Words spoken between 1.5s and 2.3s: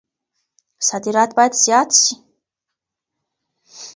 زيات سي.